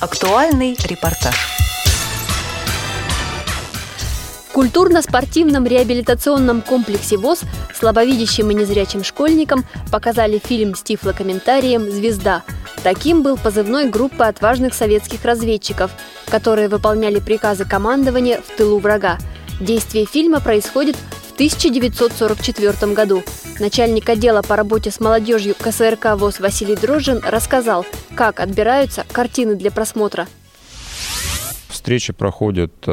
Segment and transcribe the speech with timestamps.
[0.00, 1.34] Актуальный репортаж.
[4.48, 7.40] В культурно-спортивном реабилитационном комплексе ВОЗ
[7.74, 12.44] слабовидящим и незрячим школьникам показали фильм с тифлокомментарием «Звезда».
[12.84, 15.90] Таким был позывной группы отважных советских разведчиков,
[16.28, 19.18] которые выполняли приказы командования в тылу врага.
[19.60, 20.96] Действие фильма происходит
[21.38, 23.22] 1944 году.
[23.60, 29.70] Начальник отдела по работе с молодежью КСРК ВОЗ Василий Дрожжин рассказал, как отбираются картины для
[29.70, 30.26] просмотра.
[31.68, 32.90] Встречи проходят э,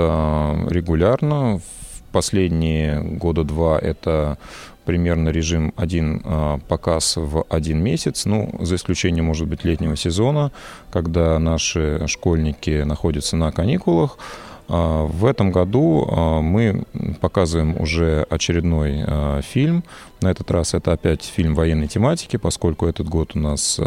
[0.70, 1.58] регулярно.
[1.58, 4.38] В последние года два это
[4.86, 10.52] примерно режим один э, показ в один месяц, ну, за исключением, может быть, летнего сезона,
[10.92, 14.20] когда наши школьники находятся на каникулах.
[14.68, 16.86] А, в этом году а, мы
[17.22, 19.84] показываем уже очередной а, фильм.
[20.22, 23.80] На этот раз это опять фильм военной тематики, поскольку этот год у нас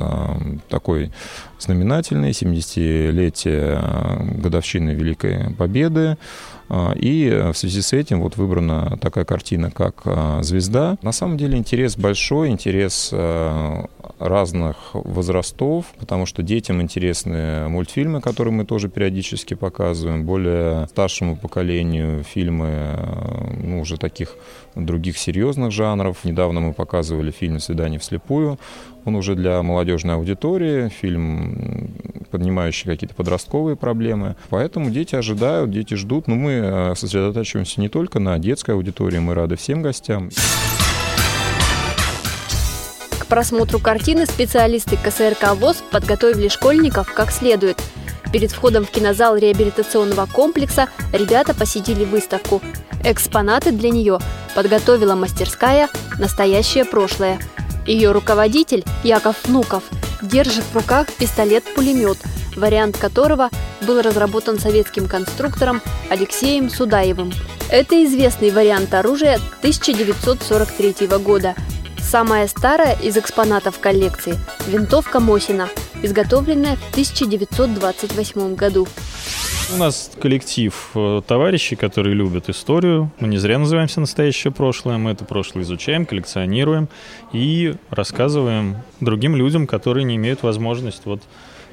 [0.68, 1.10] такой
[1.59, 6.16] знаменательный, 70-летие годовщины Великой Победы.
[6.95, 10.02] И в связи с этим вот выбрана такая картина, как
[10.45, 10.96] «Звезда».
[11.02, 13.13] На самом деле интерес большой, интерес
[14.19, 22.25] разных возрастов, потому что детям интересны мультфильмы, которые мы тоже периодически показываем, более старшему поколению
[22.25, 22.99] фильмы
[23.63, 24.37] ну, уже таких
[24.75, 26.25] других серьезных жанров.
[26.25, 28.59] Недавно мы показывали фильм «Свидание вслепую».
[29.05, 31.95] Он уже для молодежной аудитории, фильм,
[32.30, 34.37] поднимающий какие-то подростковые проблемы.
[34.51, 36.27] Поэтому дети ожидают, дети ждут.
[36.27, 40.29] Но мы э, сосредотачиваемся не только на детской аудитории, мы рады всем гостям
[43.29, 47.80] просмотру картины специалисты КСРК ВОЗ подготовили школьников как следует.
[48.32, 52.60] Перед входом в кинозал реабилитационного комплекса ребята посетили выставку.
[53.04, 54.18] Экспонаты для нее
[54.54, 57.38] подготовила мастерская «Настоящее прошлое».
[57.87, 59.85] Ее руководитель Яков Внуков
[60.20, 62.18] держит в руках пистолет-пулемет,
[62.57, 63.51] вариант которого
[63.82, 67.32] был разработан советским конструктором Алексеем Судаевым.
[67.70, 71.54] Это известный вариант оружия 1943 года–
[72.08, 74.34] Самая старая из экспонатов коллекции–
[74.66, 75.69] винтовка Мосина,
[76.02, 78.88] изготовленная в 1928 году.
[79.74, 83.10] У нас коллектив э, товарищей, которые любят историю.
[83.20, 84.97] Мы не зря называемся «Настоящее прошлое».
[84.97, 86.88] Мы это прошлое изучаем, коллекционируем
[87.34, 91.20] и рассказываем другим людям, которые не имеют возможности вот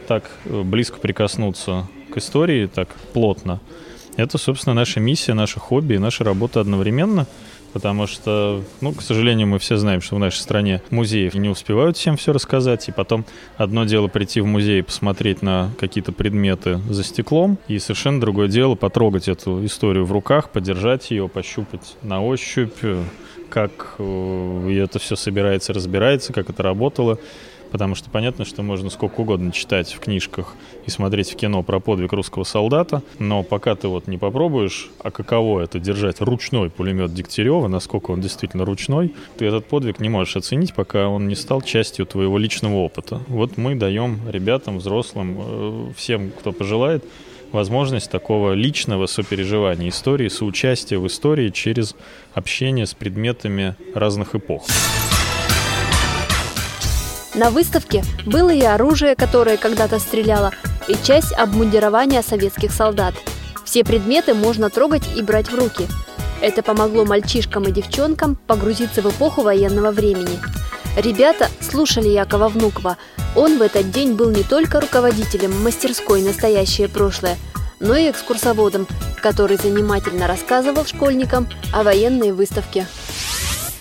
[0.06, 3.62] так э, близко прикоснуться к истории, так плотно.
[4.18, 7.28] Это, собственно, наша миссия, наше хобби и наша работа одновременно–
[7.76, 11.98] потому что, ну, к сожалению, мы все знаем, что в нашей стране музеев не успевают
[11.98, 13.26] всем все рассказать, и потом
[13.58, 18.48] одно дело прийти в музей и посмотреть на какие-то предметы за стеклом, и совершенно другое
[18.48, 22.80] дело потрогать эту историю в руках, подержать ее, пощупать на ощупь,
[23.50, 27.20] как э, это все собирается, разбирается, как это работало
[27.76, 30.56] потому что понятно, что можно сколько угодно читать в книжках
[30.86, 35.12] и смотреть в кино про подвиг русского солдата, но пока ты вот не попробуешь, а
[35.12, 40.38] каково это держать ручной пулемет Дегтярева, насколько он действительно ручной, ты этот подвиг не можешь
[40.38, 43.20] оценить, пока он не стал частью твоего личного опыта.
[43.28, 47.04] Вот мы даем ребятам, взрослым, э, всем, кто пожелает,
[47.52, 51.94] возможность такого личного сопереживания истории, соучастия в истории через
[52.34, 54.64] общение с предметами разных эпох.
[57.36, 60.54] На выставке было и оружие, которое когда-то стреляло,
[60.88, 63.14] и часть обмундирования советских солдат.
[63.66, 65.86] Все предметы можно трогать и брать в руки.
[66.42, 70.40] Это помогло мальчишкам и девчонкам погрузиться в эпоху военного времени.
[70.96, 72.98] Ребята слушали Якова Внукова.
[73.36, 77.38] Он в этот день был не только руководителем мастерской «Настоящее прошлое»,
[77.82, 78.88] но и экскурсоводом,
[79.22, 82.88] который занимательно рассказывал школьникам о военной выставке.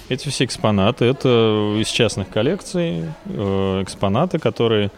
[0.09, 4.91] Эти все экспонаты, это из частных коллекций, э, экспонаты, которые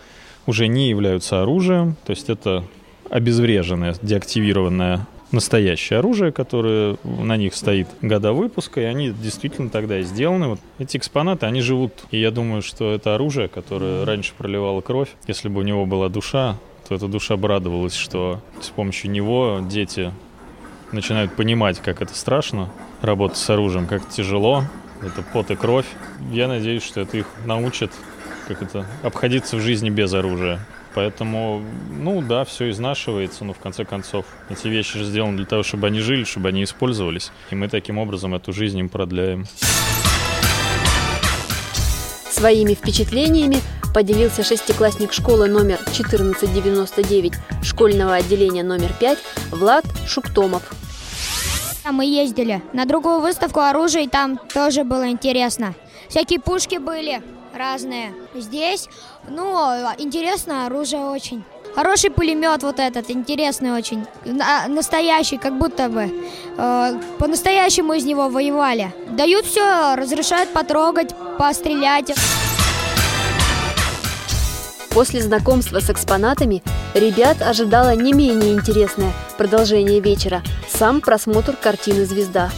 [0.46, 2.64] уже не являются оружием, то есть это
[3.08, 10.02] обезвреженное, деактивированное настоящее оружие, которое на них стоит года выпуска, и они действительно тогда и
[10.02, 10.48] сделаны.
[10.48, 11.92] Вот эти экспонаты, они живут.
[12.10, 16.08] И я думаю, что это оружие, которое раньше проливало кровь, если бы у него была
[16.08, 16.56] душа,
[16.88, 20.12] то эта душа обрадовалась, что с помощью него дети
[20.92, 22.70] начинают понимать, как это страшно,
[23.02, 24.64] работать с оружием, как тяжело,
[25.02, 25.86] это пот и кровь.
[26.30, 27.90] Я надеюсь, что это их научит
[28.46, 30.60] как это обходиться в жизни без оружия.
[30.94, 35.62] Поэтому, ну да, все изнашивается, но в конце концов эти вещи же сделаны для того,
[35.62, 37.32] чтобы они жили, чтобы они использовались.
[37.50, 39.44] И мы таким образом эту жизнь им продляем.
[42.30, 43.58] Своими впечатлениями
[43.94, 47.32] поделился шестиклассник школы номер 1499
[47.62, 49.18] школьного отделения номер 5
[49.52, 50.62] Влад Шуктомов.
[51.90, 55.74] Мы ездили на другую выставку оружия, и там тоже было интересно.
[56.08, 57.22] Всякие пушки были
[57.54, 58.12] разные.
[58.34, 58.88] Здесь,
[59.28, 59.56] ну,
[59.98, 61.44] интересно оружие очень.
[61.74, 64.06] Хороший пулемет вот этот, интересный очень.
[64.24, 66.10] На- настоящий, как будто бы.
[66.56, 68.92] Э, по-настоящему из него воевали.
[69.10, 72.12] Дают все, разрешают потрогать, пострелять.
[74.90, 76.62] После знакомства с экспонатами
[76.98, 82.50] ребят ожидало не менее интересное продолжение вечера– сам просмотр картины «Звезда».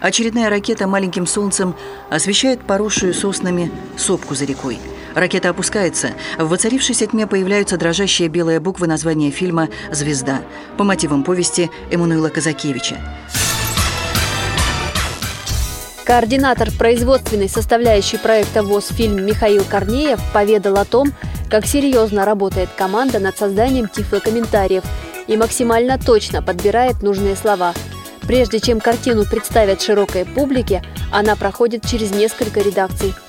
[0.00, 1.76] Очередная ракета маленьким солнцем
[2.08, 4.78] освещает поросшую соснами сопку за рекой.
[5.14, 6.12] Ракета опускается.
[6.38, 10.40] В воцарившейся тьме появляются дрожащие белые буквы названия фильма «Звезда»
[10.78, 12.96] по мотивам повести Эммануила Казакевича.
[16.04, 21.12] Координатор производственной составляющей проекта ВОЗ фильм Михаил Корнеев поведал о том,
[21.50, 24.84] как серьезно работает команда над созданием тифлокомментариев
[25.26, 27.74] и максимально точно подбирает нужные слова.
[28.22, 30.82] Прежде чем картину представят широкой публике,
[31.12, 33.14] она проходит через несколько редакций–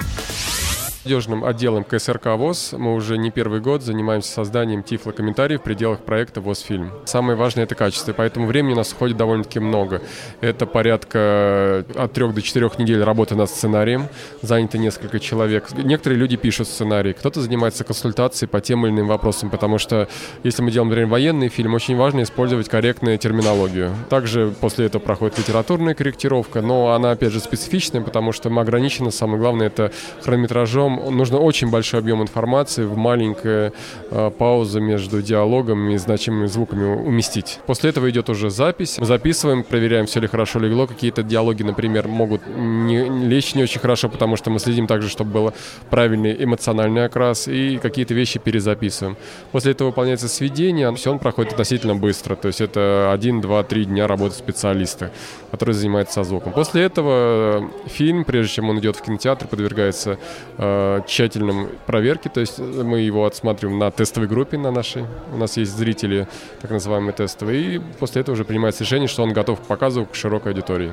[1.04, 6.42] Молодежным отделом КСРК ВОЗ мы уже не первый год занимаемся созданием тифлокомментариев в пределах проекта
[6.42, 6.92] ВОЗ-фильм.
[7.06, 10.04] Самое важное– это качество, поэтому времени у нас уходит довольно-таки много.
[10.42, 14.10] Это порядка от трех до четырех недель работы над сценарием,
[14.44, 15.72] занято несколько человек.
[15.72, 20.08] Некоторые люди пишут сценарий, кто-то занимается консультацией по тем или иным вопросам, потому что
[20.44, 23.92] если мы делаем, например, военный фильм, очень важно использовать корректную терминологию.
[24.10, 29.12] Также после этого проходит литературная корректировка, но она, опять же, специфичная, потому что мы ограничены,
[29.12, 33.74] самое главное, это хронометражом, потом нужно очень большой объем информации в маленькая
[34.10, 37.60] э, пауза между диалогом и значимыми звуками уместить.
[37.66, 38.98] После этого идет уже запись.
[39.00, 40.88] Записываем, проверяем, все ли хорошо легло.
[40.88, 45.32] Какие-то диалоги, например, могут не, лечь не очень хорошо, потому что мы следим также, чтобы
[45.32, 45.54] был
[45.90, 49.18] правильный эмоциональный окрас, и какие-то вещи перезаписываем.
[49.52, 52.36] После этого выполняется сведение, все он проходит относительно быстро.
[52.36, 55.12] То есть это один, два, три дня работы специалиста,
[55.52, 56.54] который занимается звуком.
[56.54, 60.18] После этого фильм, прежде чем он идет в кинотеатр, подвергается
[60.58, 65.38] э, Э, тщательном проверке, то есть мы его отсматриваем на тестовой группе на нашей, у
[65.38, 66.28] нас есть зрители,
[66.62, 70.16] так называемые тестовые, и после этого уже принимается решение, что он готов к показу к
[70.16, 70.92] широкой аудитории.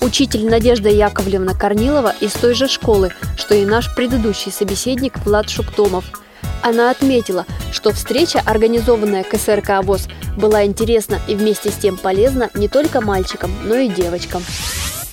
[0.00, 6.04] Учитель Надежда Яковлевна Корнилова из той же школы, что и наш предыдущий собеседник Влад Шуктомов.
[6.62, 12.68] Она отметила, что встреча, организованная КСРК ВОЗ, была интересна и вместе с тем полезна не
[12.68, 14.42] только мальчикам, но и девочкам.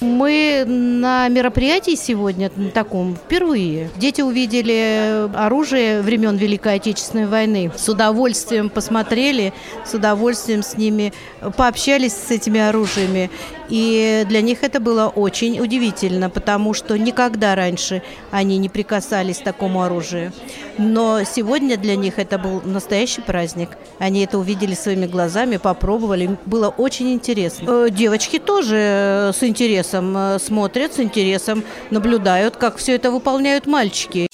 [0.02, 3.90] Мы на мероприятии сегодня таком впервые.
[3.96, 7.72] Дети увидели оружие времен Великой Отечественной войны.
[7.76, 9.54] С удовольствием посмотрели,
[9.86, 11.14] с удовольствием с ними
[11.56, 13.30] пообщались с этими оружиями.
[13.70, 19.44] И для них это было очень удивительно, потому что никогда раньше они не прикасались к
[19.44, 20.34] такому оружию.
[20.78, 23.70] Но сегодня для них это был настоящий праздник.
[23.98, 26.38] Они это увидели своими глазами, попробовали.
[26.46, 27.86] Было очень интересно.
[27.86, 34.28] Э, девочки тоже с интересом э, смотрят, с интересом наблюдают, как все это выполняют мальчики.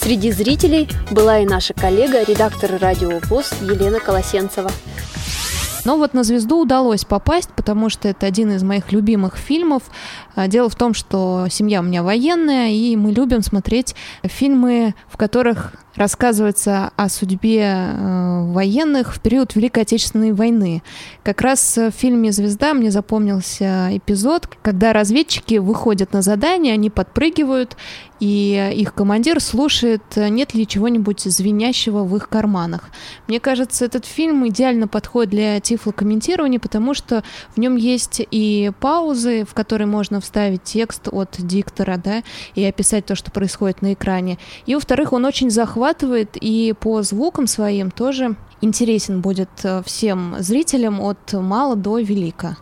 [0.00, 4.70] Среди зрителей была и наша коллега, редактор радио ВОЗ Елена Колосенцева.
[5.84, 9.82] Но вот на звезду удалось попасть, потому что это один из моих любимых фильмов.
[10.34, 15.16] А, дело в том, что семья у меня военная, и мы любим смотреть фильмы, в
[15.16, 20.82] которых рассказывается о судьбе э, военных в период Великой Отечественной войны.
[21.22, 27.76] Как раз в фильме «Звезда» мне запомнился эпизод, когда разведчики выходят на задание, они подпрыгивают,
[28.20, 32.84] и их командир слушает, нет ли чего-нибудь звенящего в их карманах.
[33.26, 37.22] Мне кажется, этот фильм идеально подходит для тифлокомментирования, потому что
[37.54, 42.22] в нем есть и паузы, в которые можно вставить текст от диктора, да,
[42.54, 44.38] и описать то, что происходит на экране.
[44.64, 45.83] И, во-вторых, он очень захватывает,
[46.40, 52.56] и по звукам своим тоже интересен будет э, всем зрителям от мала до велика.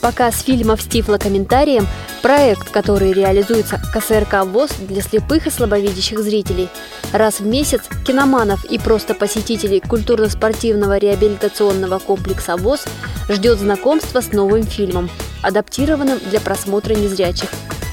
[0.00, 1.86] Показ фильмов с тифлокомментарием–
[2.22, 6.68] Проект, который реализуется КСРК ВОЗ для слепых и слабовидящих зрителей.
[7.12, 12.84] Раз в месяц киноманов и просто посетителей культурно-спортивного реабилитационного комплекса ВОЗ
[13.28, 15.10] ждет знакомство с новым фильмом,
[15.42, 17.50] адаптированным для просмотра незрячих.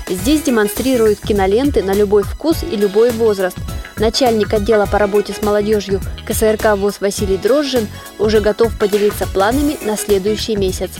[0.09, 3.57] Здесь демонстрируют киноленты на любой вкус и любой возраст.
[3.97, 7.87] Начальник отдела по работе с молодежью КСРК ВОЗ Василий Дрожжин
[8.17, 10.91] уже готов поделиться планами на следующий месяц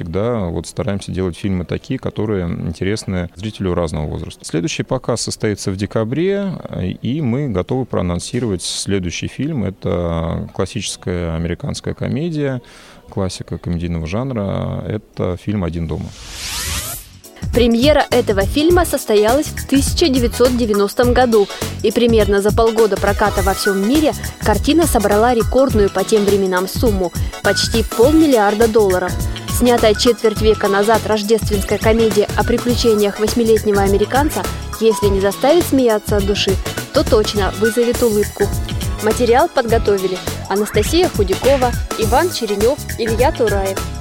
[0.00, 4.42] всегда вот стараемся делать фильмы такие, которые интересны зрителю разного возраста.
[4.46, 6.54] Следующий показ состоится в декабре,
[7.02, 9.62] и мы готовы проанонсировать следующий фильм.
[9.64, 12.62] Это классическая американская комедия,
[13.10, 14.82] классика комедийного жанра.
[14.88, 16.08] Это фильм «Один дома».
[17.52, 21.48] Премьера этого фильма состоялась в 1990 году,
[21.82, 27.12] и примерно за полгода проката во всем мире картина собрала рекордную по тем временам сумму–
[27.42, 29.12] почти полмиллиарда долларов–
[29.60, 34.42] Снятая четверть века назад рождественская комедия о приключениях восьмилетнего американца,
[34.80, 36.56] если не заставит смеяться от души,
[36.94, 38.44] то точно вызовет улыбку.
[39.02, 40.16] Материал подготовили
[40.48, 43.78] Анастасия Худякова, Иван Черенев, Илья Тураев–